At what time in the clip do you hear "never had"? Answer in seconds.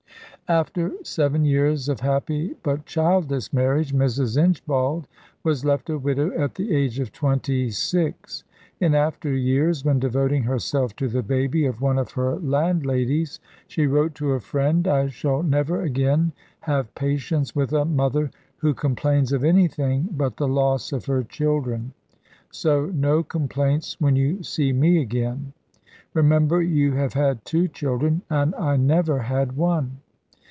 28.75-29.53